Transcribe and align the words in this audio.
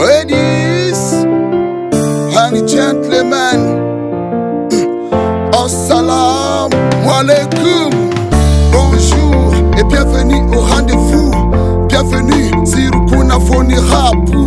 ladies 0.00 1.12
and 2.36 2.68
gentlemen, 2.68 3.60
assalamu 5.52 6.74
alaikum, 7.06 7.90
bonjour 8.72 9.54
et 9.78 9.84
bienvenue 9.84 10.42
au 10.56 10.60
rendez-vous. 10.60 11.32
Bienvenue 11.88 12.50
sur 12.66 12.90
Kunafoni 13.06 13.76
Rapu. 13.76 14.39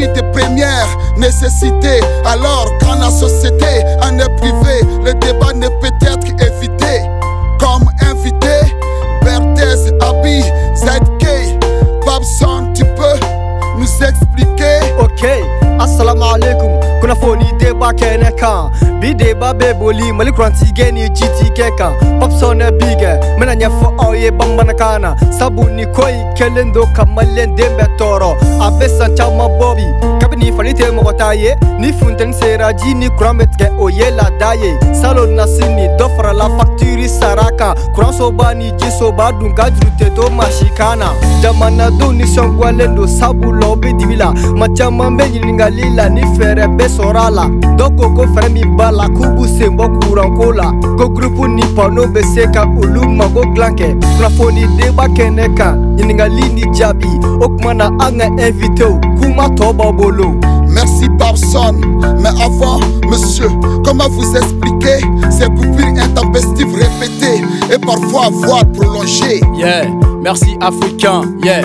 Des 0.00 0.06
produits 0.06 0.22
de 0.22 0.32
première 0.32 0.88
nécessité. 1.16 2.00
Alors, 2.24 2.66
quand 2.80 2.94
la 2.98 3.10
société 3.10 3.84
en 4.02 4.18
est 4.18 4.36
privée, 4.36 4.80
le 5.04 5.12
débat 5.14 5.52
ne 5.54 5.68
peut 5.80 5.94
être 6.02 6.26
évité. 6.26 7.08
Comme 7.58 7.88
invité, 8.02 8.74
Berthez, 9.22 9.92
Abi, 10.00 10.42
ZK, 10.76 11.58
Babson, 12.06 12.72
tu 12.74 12.84
peux 12.84 13.18
nous 13.78 14.06
expliquer? 14.06 14.80
ok 14.98 15.26
assalamu 15.78 16.22
alaikum 16.34 16.79
kuna 17.00 17.14
foni 17.14 17.44
deba 17.58 17.92
kɛnɛ 17.92 18.30
kan 18.38 18.70
bi 19.00 19.14
deba 19.14 19.52
bɛ 19.52 19.74
boli 19.78 20.12
mali 20.12 20.30
kurantigɛ 20.32 20.92
ni 20.92 21.08
jitigɛ 21.08 21.76
kan 21.78 21.92
popsɔnɛ 22.20 22.70
bigɛ 22.78 23.12
n 23.36 23.40
bena 23.40 23.54
ɲɛfɔ 23.54 23.88
aw 24.04 24.12
ye 24.14 24.30
bamanankan 24.30 25.00
na 25.00 25.14
sabu 25.30 25.68
ni 25.70 25.84
ko 25.86 26.06
yi 26.08 26.22
kelen 26.36 26.72
do 26.72 26.86
ka 26.94 27.04
maliyɛn 27.04 27.56
den 27.56 27.72
bɛɛ 27.76 27.96
tɔɔrɔ 27.98 28.30
a 28.60 28.70
be 28.78 28.86
san 28.88 29.16
caaman 29.16 29.50
bɔ 29.58 29.74
bi 29.76 30.19
kabini 30.40 30.56
fani 30.56 30.72
tɛ 30.72 30.90
mɔgɔ 30.90 31.16
ta 31.16 31.32
ye 31.32 31.54
ni 31.78 31.92
funteni 31.92 32.32
sera 32.34 32.72
ji 32.72 32.94
ni 32.94 33.08
kuran 33.10 33.38
bɛ 33.38 33.46
tigɛ 33.46 33.78
o 33.78 33.88
ye 33.88 34.10
laada 34.10 34.54
ye. 34.54 34.78
Salo 34.94 35.26
nasi 35.26 35.68
ni 35.74 35.88
dɔ 35.98 36.08
farala 36.16 36.48
faktiri 36.56 37.08
sara 37.08 37.50
kan 37.58 37.74
kuransoba 37.94 38.54
ni 38.54 38.72
jisoba 38.72 39.32
dun 39.38 39.54
ka 39.54 39.70
juru 39.70 39.90
tɛ 39.98 40.14
to 40.14 40.30
masi 40.30 40.68
kan 40.76 40.98
na 40.98 41.12
jamanadenw 41.42 42.12
nisɔngwalen 42.18 42.94
do 42.96 43.06
sabula 43.06 43.72
o 43.72 43.76
be 43.76 43.92
dibi 43.92 44.16
la 44.16 44.32
ma 44.56 44.66
caaman 44.68 45.16
be 45.16 45.24
ɲiningali 45.24 45.94
la 45.96 46.08
ni 46.08 46.22
fɛɛrɛ 46.22 46.76
bɛ 46.76 46.86
sɔrɔ 46.88 47.26
a 47.26 47.30
la 47.30 47.44
dɔ 47.76 47.96
ko 47.96 48.10
ko 48.14 48.26
fɛɛrɛ 48.26 48.52
min 48.52 48.76
b'a 48.76 48.90
la 48.92 49.06
k'u 49.08 49.34
b'u 49.36 49.46
sen 49.46 49.76
bɔ 49.76 50.00
kuranko 50.00 50.52
la 50.56 50.70
ko 50.96 51.08
gurupu 51.08 51.48
ni 51.48 51.62
pano 51.74 52.06
be 52.06 52.22
se 52.22 52.46
ka 52.52 52.64
olu 52.64 53.08
mago 53.08 53.42
dilan 53.54 53.76
kɛ 53.76 54.00
kunnafoni 54.00 54.66
denba 54.78 55.06
kɛnɛ 55.08 55.56
kan 55.56 55.96
ɲiningali 55.96 56.52
ni 56.54 56.62
jaabi 56.72 57.08
o 57.42 57.48
kuma 57.48 57.74
na 57.74 57.86
an 58.00 58.18
ka 58.18 58.26
ɛnvitew 58.26 59.20
kuma 59.20 59.48
tɔɔ 59.48 59.72
b'aw 59.76 59.92
bolo 59.92 60.39
Merci 60.68 61.08
Babson. 61.18 61.74
Mais 62.20 62.28
avant, 62.28 62.80
monsieur, 63.08 63.48
comment 63.84 64.08
vous 64.08 64.36
expliquer 64.36 65.00
ces 65.30 65.46
coupures 65.46 66.02
intempestives 66.02 66.74
répétées 66.74 67.42
et 67.72 67.78
parfois 67.78 68.30
voire 68.30 68.64
prolongées? 68.72 69.40
Yeah, 69.56 69.86
merci 70.22 70.56
africain, 70.60 71.22
yeah. 71.44 71.62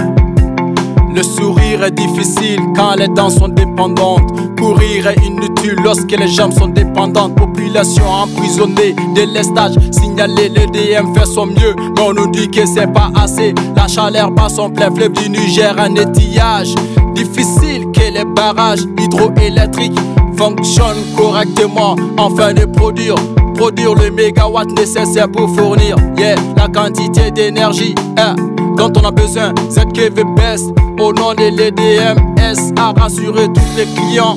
Le 1.16 1.24
sourire 1.24 1.82
est 1.86 1.92
difficile 1.92 2.60
quand 2.76 2.96
les 2.96 3.08
dents 3.08 3.30
sont 3.30 3.48
dépendantes. 3.48 4.22
Courir 4.60 5.08
est 5.08 5.26
inutile 5.26 5.76
lorsque 5.82 6.12
les 6.12 6.28
jambes 6.28 6.52
sont 6.52 6.68
dépendantes. 6.68 7.36
Population 7.36 8.04
emprisonnée, 8.06 8.94
délestage 9.16 9.76
signalé. 9.92 10.50
Le 10.50 10.66
DM 10.68 11.14
fait 11.16 11.26
son 11.26 11.46
mieux, 11.46 11.74
mais 11.78 12.02
on 12.02 12.12
nous 12.12 12.30
dit 12.32 12.50
que 12.50 12.66
c'est 12.66 12.92
pas 12.92 13.12
assez. 13.16 13.56
La 13.78 13.88
chaleur 13.88 14.30
bat 14.32 14.50
son 14.50 14.70
plein 14.70 14.94
fleuve 14.94 15.14
du 15.14 15.30
Niger, 15.30 15.74
un 15.80 15.96
étillage. 15.96 16.76
Difficile 17.16 17.90
que 17.94 18.12
les 18.14 18.26
barrages 18.36 18.84
hydroélectriques 19.00 19.98
fonctionnent 20.36 21.06
correctement. 21.16 21.96
Enfin 22.18 22.54
de 22.54 22.66
produire 22.66 23.16
produire 23.56 23.96
le 23.96 24.12
mégawatt 24.12 24.70
nécessaire 24.78 25.32
pour 25.32 25.50
fournir 25.56 25.96
yeah, 26.18 26.36
la 26.58 26.68
quantité 26.68 27.32
d'énergie 27.32 27.96
hein, 28.18 28.36
dont 28.78 28.92
on 29.02 29.06
a 29.08 29.12
besoin. 29.12 29.54
ZKV 29.72 30.26
Best 30.36 30.66
au 31.00 31.14
nom 31.14 31.34
de 31.34 31.50
l'EDMS 31.58 32.74
a 32.78 32.94
rassuré 33.00 33.48
tous 33.48 33.78
les 33.78 33.86
clients 33.86 34.36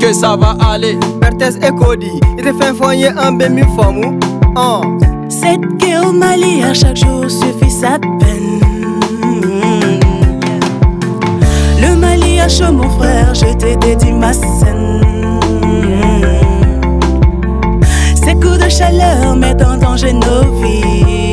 que 0.00 0.12
ça 0.12 0.36
va 0.36 0.56
aller. 0.70 0.98
bertɛs 1.20 1.56
ekodi 1.68 2.12
i 2.38 2.42
tɛ 2.42 2.52
fɛn 2.58 2.72
fɔ 2.78 2.88
n 2.92 2.98
ye 3.02 3.08
an 3.24 3.38
be 3.38 3.48
min 3.48 3.68
faamu 3.76 4.18
ɔn 4.56 4.98
Cette 5.28 5.64
guerre 5.78 6.06
au 6.08 6.12
Mali 6.12 6.62
à 6.62 6.74
chaque 6.74 6.96
jour 6.96 7.30
suffit 7.30 7.70
sa 7.70 7.98
peine. 8.18 8.60
Le 11.80 11.94
Mali 11.94 12.40
a 12.40 12.48
chaud 12.48 12.72
mon 12.72 12.90
frère, 12.98 13.32
je 13.32 13.54
t'ai 13.54 13.76
dédié 13.76 14.12
ma 14.12 14.32
scène. 14.32 15.00
Ces 18.16 18.34
coups 18.34 18.58
de 18.58 18.68
chaleur 18.68 19.36
mettent 19.36 19.62
en 19.62 19.76
danger 19.76 20.12
nos 20.12 20.42
vies. 20.60 21.29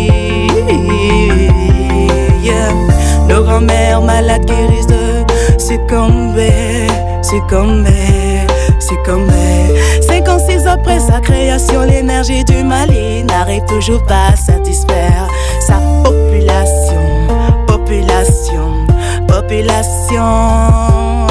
Succomber, 7.29 8.47
succomber, 8.79 8.79
succomber. 8.79 9.75
56 10.07 10.65
après 10.65 10.99
sa 10.99 11.19
création, 11.19 11.81
l'énergie 11.81 12.45
du 12.45 12.63
Mali 12.63 13.23
n'arrive 13.25 13.65
toujours 13.65 14.03
pas 14.05 14.29
à 14.31 14.35
satisfaire 14.35 15.27
sa 15.59 15.79
population, 16.03 17.27
population, 17.67 18.85
population. 19.27 21.27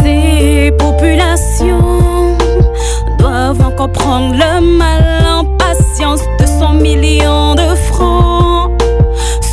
Ces 0.00 0.70
populations 0.78 2.36
doivent 3.18 3.60
encore 3.60 3.90
prendre 3.90 4.34
le 4.34 4.60
mal 4.60 5.26
en 5.26 5.44
patience. 5.56 6.20
200 6.38 6.74
millions 6.74 7.56
de 7.56 7.74
francs 7.90 8.70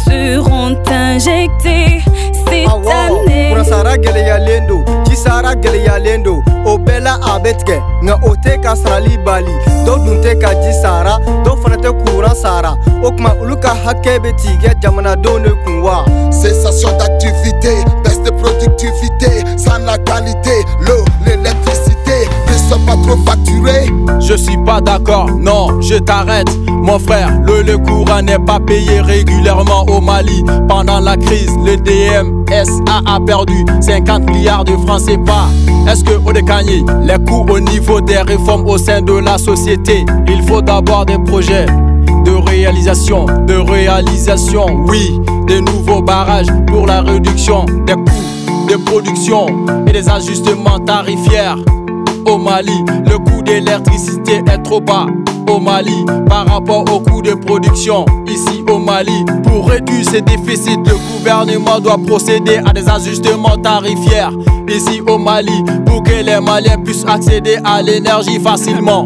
seront 0.05 0.77
injectés 0.91 2.03
cette 2.47 2.67
année. 2.67 3.24
Kuransara 3.65 3.97
gwɛlɛyalen 3.97 4.67
do 4.67 4.83
jisara 5.05 5.55
gwɛlɛyalen 5.55 6.23
do 6.23 6.43
o 6.65 6.77
bɛɛ 6.77 6.99
la 7.03 7.13
a 7.21 7.39
bɛ 7.39 7.51
tigɛ 7.57 7.77
nka 8.03 8.15
o 8.23 8.35
tɛ 8.35 8.61
ka 8.61 8.75
sarali 8.75 9.17
bali. 9.25 9.51
Dɔw 9.85 9.97
dun 10.05 10.21
tɛ 10.21 10.39
ka 10.41 10.53
ji 10.61 10.71
sara 10.81 11.17
dɔw 11.43 11.57
fana 11.61 11.77
tɛ 11.77 11.89
kuran 12.05 12.35
sara. 12.35 12.77
O 13.03 13.09
tuma 13.11 13.33
olu 13.41 13.55
ka 13.59 13.73
hakɛ 13.73 14.19
bɛ 14.19 14.31
tigɛ 14.37 14.79
jamanadenw 14.81 15.43
de 15.43 15.51
kun 15.63 15.81
wa 15.81 16.05
Cessation 16.31 16.91
d'activité, 16.97 17.73
baisse 18.03 18.21
de 18.21 18.31
productivité, 18.31 19.31
sans 19.57 19.79
la 19.79 19.97
qualité, 19.97 20.55
l'eau, 20.81 21.03
l'électricité. 21.25 22.29
Ne 22.47 22.53
sont 22.69 22.85
pas 22.85 22.97
trop 23.03 23.17
facturés. 23.25 23.87
Je 24.19 24.35
suis 24.35 24.57
pas 24.65 24.81
d'accord, 24.81 25.29
non, 25.31 25.54
je 25.87 25.95
t'arrête. 25.95 26.49
Mon 26.67 26.99
frère, 26.99 27.31
le, 27.45 27.61
le 27.61 27.77
courant 27.77 28.21
n'est 28.21 28.39
pas 28.39 28.59
payé 28.59 29.01
régulièrement 29.01 29.85
au 29.87 30.01
Mali. 30.01 30.43
Pendant 30.67 30.99
la 30.99 31.15
crise, 31.17 31.51
le 31.63 31.77
DMSA 31.77 33.01
a 33.05 33.19
perdu 33.19 33.65
50 33.81 34.29
milliards 34.29 34.63
de 34.63 34.73
francs 34.85 35.01
CFA. 35.01 35.47
Est-ce 35.91 36.03
que 36.03 36.13
au 36.25 36.33
Dekani, 36.33 36.83
les 37.03 37.23
coûts 37.25 37.45
au 37.49 37.59
niveau 37.59 38.01
des 38.01 38.17
réformes 38.17 38.67
au 38.67 38.77
sein 38.77 39.01
de 39.01 39.13
la 39.13 39.37
société, 39.37 40.05
il 40.27 40.41
faut 40.43 40.61
d'abord 40.61 41.05
des 41.05 41.19
projets 41.19 41.65
de 42.25 42.31
réalisation, 42.31 43.25
de 43.25 43.55
réalisation, 43.55 44.65
oui, 44.87 45.19
des 45.47 45.61
nouveaux 45.61 46.01
barrages 46.01 46.47
pour 46.67 46.87
la 46.87 47.01
réduction 47.01 47.65
des 47.85 47.93
coûts 47.93 48.67
de 48.69 48.75
production 48.77 49.45
et 49.87 49.91
des 49.91 50.09
ajustements 50.09 50.79
tarifaires. 50.79 51.57
Au 52.25 52.37
Mali, 52.39 52.83
le 53.05 53.17
coût 53.19 53.43
d'électricité 53.43 54.41
est 54.51 54.63
trop 54.63 54.81
bas. 54.81 55.05
Au 55.47 55.59
Mali, 55.59 56.05
par 56.27 56.47
rapport 56.47 56.83
au 56.91 56.99
coût 56.99 57.21
de 57.21 57.33
production, 57.33 58.05
ici 58.27 58.63
au 58.69 58.79
Mali, 58.79 59.23
pour 59.43 59.69
réduire 59.69 60.09
ces 60.09 60.21
déficits, 60.21 60.77
le 60.85 60.95
gouvernement 61.13 61.79
doit 61.79 61.97
procéder 61.97 62.57
à 62.65 62.73
des 62.73 62.87
ajustements 62.89 63.57
tarifaires. 63.57 64.31
Ici 64.67 65.01
au 65.07 65.17
Mali, 65.17 65.63
pour 65.85 66.03
que 66.03 66.23
les 66.23 66.39
Maliens 66.39 66.79
puissent 66.83 67.05
accéder 67.05 67.57
à 67.63 67.81
l'énergie 67.81 68.39
facilement. 68.39 69.05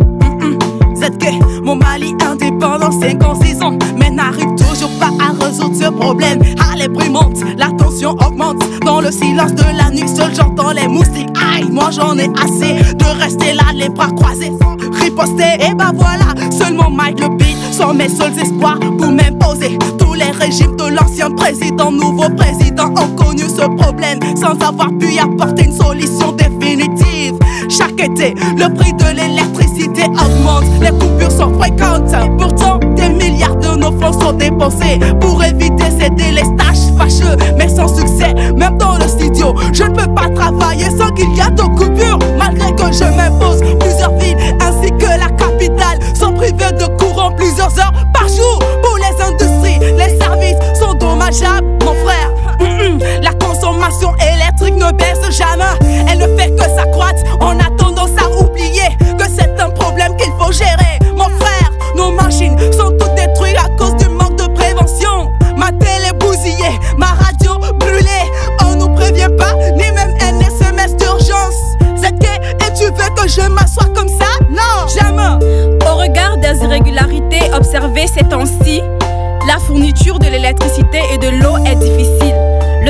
ZK, 0.95 1.63
mon 1.63 1.75
Mali 1.75 2.13
indépendant, 2.25 2.91
56 2.91 3.61
ans, 3.61 3.77
mais 3.97 4.09
n'arrive 4.09 4.53
toujours 4.55 4.91
pas 4.99 5.11
à 5.19 5.45
résoudre 5.45 5.75
ce 5.75 5.89
problème. 5.89 6.39
Ah, 6.59 6.75
les 6.75 6.89
prix 6.89 7.09
montent, 7.09 7.43
la 7.57 7.69
tension 7.77 8.11
augmente. 8.25 8.61
Dans 8.85 8.99
le 8.99 9.11
silence 9.11 9.53
de 9.53 9.63
la 9.77 9.89
nuit, 9.91 10.07
seul 10.07 10.33
j'entends 10.35 10.71
les 10.71 10.87
moustiques. 10.87 11.29
Aïe, 11.55 11.69
moi 11.69 11.89
j'en 11.91 12.17
ai 12.17 12.29
assez 12.43 12.73
de 12.95 13.21
rester 13.21 13.53
là, 13.53 13.63
les 13.73 13.89
bras 13.89 14.11
croisés, 14.11 14.51
sans 14.61 14.75
riposter. 14.99 15.55
Et 15.61 15.73
bah 15.73 15.91
voilà, 15.93 16.18
Mike 16.99 17.21
le 17.21 17.29
beat 17.29 17.57
sont 17.71 17.93
mes 17.93 18.09
seuls 18.09 18.37
espoirs 18.37 18.77
pour 18.97 19.09
m'imposer. 19.09 19.77
Tous 19.97 20.15
les 20.15 20.31
régimes 20.31 20.75
de 20.75 20.83
l'ancien 20.83 21.31
président, 21.31 21.91
nouveau 21.91 22.29
président 22.35 22.89
ont 22.89 23.15
connu 23.15 23.43
ce 23.43 23.65
problème 23.77 24.19
sans 24.35 24.61
avoir 24.67 24.89
pu 24.99 25.13
y 25.13 25.19
apporter 25.19 25.63
une 25.63 25.71
solution 25.71 26.33
définitive. 26.33 27.39
Chaque 27.69 28.01
été, 28.01 28.35
le 28.57 28.73
prix 28.73 28.91
de 28.91 29.15
l'électricité 29.15 30.03
augmente, 30.07 30.65
les 30.81 30.89
coupures 30.89 31.31
sont 31.31 31.53
fréquentes. 31.57 32.13
Pourtant, 32.37 32.79
des 32.97 33.09
milliards 33.09 33.55
de 33.55 33.77
nos 33.77 33.97
fonds 33.97 34.19
sont 34.19 34.33
dépensés 34.33 34.99
pour 35.21 35.41
éviter 35.41 35.85
ces 35.97 36.09
délestages 36.09 36.91
fâcheux, 36.97 37.37
mais 37.57 37.69
sans 37.69 37.87
succès, 37.87 38.33
même 38.57 38.77
dans 38.77 38.97
le 38.97 39.07
studio. 39.07 39.55
Je 39.71 39.83
ne 39.83 39.95
peux 39.95 40.13
pas 40.13 40.27
travailler 40.35 40.89
sans 40.97 41.11
qu'il 41.11 41.33
y 41.33 41.39
a 41.39 41.49
de 41.49 41.61
coupures, 41.61 41.88
sont 51.31 51.45
dommageables, 51.45 51.78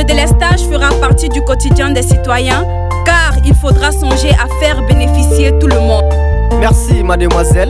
délestage 0.09 0.61
fera 0.61 0.89
partie 0.99 1.29
du 1.29 1.39
quotidien 1.43 1.91
des 1.91 2.01
citoyens 2.01 2.65
car 3.05 3.35
il 3.45 3.53
faudra 3.53 3.91
songer 3.91 4.31
à 4.31 4.47
faire 4.59 4.81
bénéficier 4.87 5.51
tout 5.59 5.67
le 5.67 5.79
monde. 5.79 6.11
Merci 6.59 7.03
mademoiselle. 7.03 7.69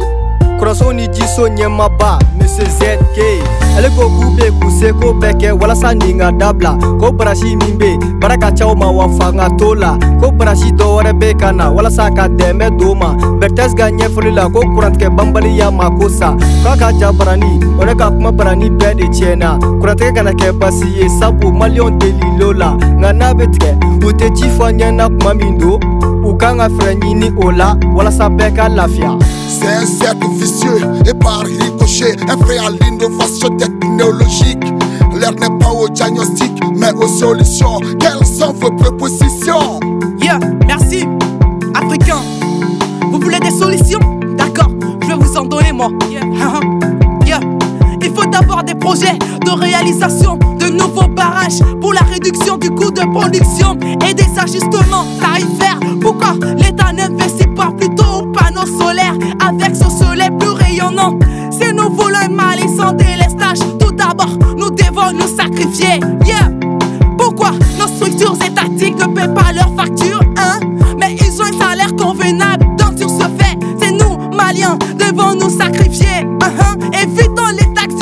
Kurasoni 0.60 1.08
jiso 1.08 1.48
ɲɛmaba 1.48 2.20
Monsieur 2.38 2.68
ZK 2.68 3.18
ale 3.78 3.88
ko 3.96 4.10
k'u 4.12 4.36
be 4.36 4.52
k'u 4.60 4.70
seko 4.80 5.14
bɛɛ 5.14 5.34
kɛ 5.40 5.50
walasa 5.60 5.94
nin 5.96 6.20
ka 6.20 6.32
dabila 6.32 6.76
ko 7.00 7.12
barasi 7.12 7.56
min 7.56 7.78
be 7.78 7.96
baara 8.20 8.36
ka 8.38 8.52
caw 8.52 8.76
ma 8.76 8.92
wa 8.92 9.08
fanga 9.08 9.48
t'o 9.58 9.74
la 9.74 9.96
ko 10.20 10.32
barasi 10.32 10.72
dɔ 10.76 10.86
wɛrɛ 11.00 11.14
be 11.20 11.34
ka 11.40 11.52
na 11.52 11.72
walasa 11.72 12.12
ka 12.12 12.28
dɛmɛ 12.28 12.78
d'o 12.78 12.94
ma 12.94 13.16
bertɛs 13.40 13.74
ka 13.78 13.88
ɲɛfɔli 13.90 14.36
la 14.36 14.50
ko 14.50 14.60
kurantigɛ 14.76 15.10
banbaliya 15.16 15.72
ma 15.72 15.90
ko 15.90 16.10
sa 16.10 16.36
k'a 16.64 16.76
ka 16.76 16.92
ja 17.00 17.12
barani 17.14 17.64
o 17.80 17.86
ne 17.86 17.96
ka 17.96 18.12
kuma 18.12 18.32
barani 18.32 18.70
bɛɛ 18.70 18.96
de 18.98 19.06
tiɲɛna 19.08 19.60
kurantigɛ 19.80 20.14
kana 20.16 20.32
kɛ 20.34 20.52
basi 20.60 20.88
ye 21.00 21.08
sabu 21.20 21.52
maliyɔn 21.52 21.98
delilo 22.00 22.52
la 22.52 22.76
nka 22.76 23.14
n'a 23.14 23.34
be 23.34 23.46
tigɛ 23.48 23.80
u 24.04 24.12
tɛ 24.12 24.36
ci 24.36 24.50
fɔ 24.58 24.76
ɲɛna 24.76 25.08
kuma 25.08 25.34
min 25.34 25.58
don 25.58 25.80
u 26.30 26.38
kan 26.38 26.58
ka 26.58 26.68
fɛrɛ 26.70 26.94
ɲini 27.02 27.28
o 27.44 27.52
la 27.52 27.76
walasa 27.96 28.30
bɛɛ 28.30 28.56
ka 28.56 28.70
lafiya 28.70 29.18
C'est 29.48 29.68
un 29.68 29.86
cercle 29.86 30.28
vicieux 30.38 30.80
et 31.06 31.14
par 31.14 31.42
ricochet, 31.42 32.16
un 32.30 32.38
frère 32.38 32.68
à 32.68 32.70
l'innovation 32.70 33.50
technologique. 33.58 34.64
L'air 35.20 35.34
n'est 35.34 35.58
pas 35.60 35.72
au 35.72 35.90
diagnostic, 35.90 36.52
mais 36.76 36.94
aux 36.94 37.08
solutions. 37.08 37.80
Quelles 38.00 38.26
sont 38.26 38.54
vos 38.54 38.72
propositions? 38.72 39.80
Yeah, 40.22 40.40
merci. 40.66 41.06
Africain, 41.74 42.22
vous 43.12 43.20
voulez 43.20 43.40
des 43.40 43.52
solutions? 43.52 44.00
D'accord, 44.38 44.70
je 45.02 45.08
vais 45.08 45.16
vous 45.16 45.36
en 45.36 45.44
donner 45.46 45.74
moi. 45.74 45.90
Yeah. 46.10 46.22
yeah. 47.26 47.40
Il 48.02 48.14
faut 48.14 48.26
d'abord 48.30 48.64
des 48.64 48.76
projets 48.76 49.18
de 49.46 49.52
réalisation 49.52 50.38
de 50.38 50.68
nouveaux 50.68 51.08
barrages 51.10 51.62
pour 51.82 51.94
la 51.94 52.02
réduction 52.02 52.58
du 52.58 52.70
coût 52.70 52.92
de 52.92 53.02
production 53.14 53.78
et 54.08 54.14
des 54.14 54.30
ajustements 54.40 55.06
tarifaires. 55.20 55.80
Pourquoi 67.18 67.52
nos 67.78 67.88
structures 67.88 68.36
étatiques 68.46 68.98
ne 68.98 69.06
paient 69.14 69.34
pas 69.34 69.52
leurs 69.54 69.74
factures, 69.76 70.22
hein? 70.38 70.60
Mais 71.00 71.16
ils 71.16 71.42
ont 71.42 71.46
un 71.46 71.58
salaire 71.58 71.96
convenable, 71.96 72.66
donc 72.78 72.98
sur 72.98 73.10
ce 73.10 73.28
fait, 73.38 73.58
c'est 73.80 73.92
nous, 73.92 74.18
Maliens, 74.36 74.78
devons 74.98 75.36
nous 75.36 75.50
sacrifier. 75.50 76.26
Uh-huh. 76.42 77.04
Évitons 77.04 77.50
les 77.58 77.74
taxes 77.74 77.96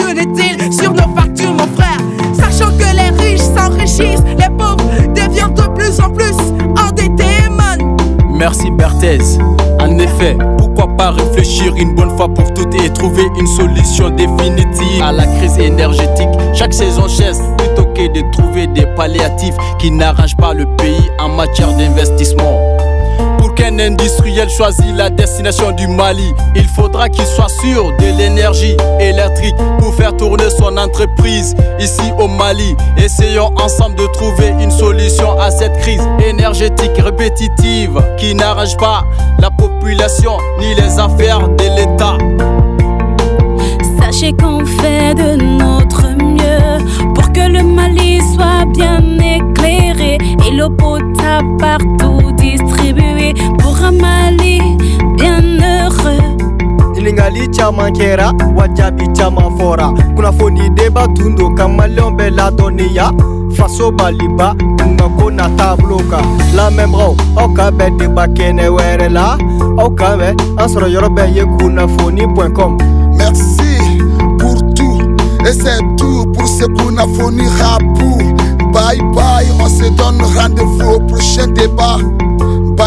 sur 0.72 0.94
nos 0.94 1.16
factures, 1.16 1.54
mon 1.54 1.68
frère. 1.76 2.00
Sachant 2.34 2.72
que 2.72 2.96
les 2.96 3.10
riches 3.24 3.42
s'enrichissent, 3.42 4.24
les 4.38 4.50
pauvres 4.58 4.90
deviennent 5.16 5.54
de 5.54 5.68
plus 5.76 6.00
en 6.00 6.10
plus 6.10 6.36
endettés, 6.82 7.50
man. 7.50 7.96
Merci 8.30 8.70
Berthez. 8.72 9.20
En 9.80 9.98
effet, 10.00 10.38
pourquoi 10.78 10.96
pas 10.96 11.12
réfléchir 11.12 11.74
une 11.76 11.96
bonne 11.96 12.16
fois 12.16 12.32
pour 12.32 12.54
toutes 12.54 12.76
et 12.76 12.94
trouver 12.94 13.24
une 13.40 13.48
solution 13.48 14.12
définitive 14.12 15.02
à 15.02 15.12
la 15.12 15.26
crise 15.26 15.58
énergétique 15.58 16.30
Chaque 16.54 16.74
saison 16.74 17.08
chaise 17.08 17.42
plutôt 17.58 17.86
que 17.94 18.08
de 18.14 18.32
trouver 18.32 18.68
des 18.68 18.86
palliatifs 18.96 19.56
qui 19.80 19.90
n'arrangent 19.90 20.38
pas 20.38 20.54
le 20.54 20.66
pays 20.78 21.10
en 21.20 21.30
matière 21.30 21.74
d'investissement. 21.76 22.77
Qu'un 23.58 23.80
industriel 23.80 24.48
choisisse 24.50 24.94
la 24.96 25.10
destination 25.10 25.72
du 25.72 25.88
Mali, 25.88 26.32
il 26.56 26.68
faudra 26.68 27.10
qu'il 27.10 27.26
soit 27.26 27.50
sûr 27.50 27.92
de 27.98 28.16
l'énergie 28.16 28.78
électrique 29.00 29.56
pour 29.80 29.96
faire 29.96 30.16
tourner 30.16 30.50
son 30.52 30.78
entreprise 30.78 31.56
ici 31.80 32.14
au 32.20 32.28
Mali. 32.28 32.76
Essayons 32.98 33.50
ensemble 33.58 33.96
de 33.96 34.06
trouver 34.14 34.50
une 34.62 34.70
solution 34.70 35.40
à 35.40 35.50
cette 35.50 35.76
crise 35.80 36.08
énergétique 36.24 36.98
répétitive 36.98 38.00
qui 38.20 38.36
n'arrange 38.36 38.78
pas 38.78 39.04
la 39.40 39.50
population 39.50 40.38
ni 40.60 40.76
les 40.76 41.00
affaires 41.00 41.48
de 41.50 41.64
l'État. 41.76 42.18
Sachez 44.00 44.34
qu'on 44.34 44.64
fait 44.66 45.16
de 45.16 45.36
notre 45.42 46.04
mieux 46.24 47.14
pour 47.16 47.32
que 47.34 47.50
le 47.50 47.64
Mali 47.64 48.20
soit 48.36 48.66
bien 48.72 49.02
éclairé 49.18 50.20
et 50.48 50.52
l'eau 50.52 50.70
potable 50.70 51.58
partout 51.58 52.27
pour 53.60 53.78
un 53.84 53.92
Mali 53.92 54.60
bien 55.18 55.42
heureux. 55.62 56.36
ɲiningali 56.94 57.48
caaman 57.56 57.92
kɛra 57.94 58.32
wa 58.56 58.68
jaabi 58.76 59.06
caaman 59.18 59.50
fɔra 59.58 59.88
kunnafoni 60.16 60.70
deba 60.76 61.08
tun 61.16 61.36
do 61.36 61.50
ka 61.56 61.68
maliyɛnw 61.68 62.16
bɛɛ 62.18 62.36
ladɔnniya 62.38 63.12
faso 63.56 63.92
baliba 63.92 64.56
kunga 64.80 65.08
ko 65.18 65.30
na 65.30 65.50
taabolo 65.58 65.98
kan 66.10 66.26
lamɛnbagaw 66.56 67.14
aw 67.38 67.48
ka 67.54 67.72
bɛn 67.72 67.98
deba 68.00 68.28
kɛnɛ 68.28 68.66
wɛrɛ 68.76 69.10
la 69.12 69.38
aw 69.78 69.90
kan 69.90 70.20
bɛn 70.20 70.34
an 70.60 70.68
sɔrɔ 70.70 70.88
yɔrɔ 70.94 71.10
bɛɛ 71.16 71.36
ye 71.36 71.44
kunnafoni 71.58 72.26
com 72.56 72.78
Merci 73.18 73.78
pour 74.40 74.56
tout, 74.76 75.02
et 75.46 75.54
c'est 75.54 75.80
tout 75.98 76.26
pour 76.34 76.48
ce 76.48 76.66
qu'on 76.66 76.98
a 76.98 77.08
fourni 77.16 77.48
Rapou. 77.60 78.18
Bye 78.72 79.00
bye, 79.16 79.48
on 79.60 79.70
se 79.70 79.90
donne 79.90 80.22
rendez-vous 80.22 80.96
au 80.96 81.00
prochain 81.00 81.48
débat. 81.48 81.98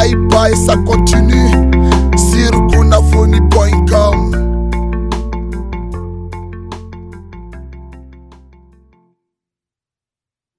bye 0.01 0.15
bye, 0.15 0.57
ça 0.57 0.77
continue 0.77 1.51
sur 2.17 2.51
gunafoni.com. 2.69 4.50